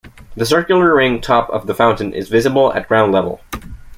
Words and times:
The 0.35 0.47
circular 0.47 0.95
ring 0.95 1.21
top 1.21 1.47
of 1.51 1.67
the 1.67 1.75
fountain 1.75 2.11
is 2.11 2.27
visible 2.27 2.73
at 2.73 2.87
ground 2.87 3.11
level. 3.11 3.39